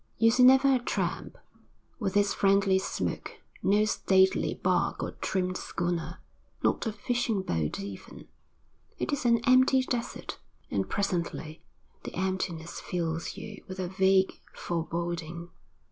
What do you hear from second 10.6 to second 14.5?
and presently the emptiness fills you with a vague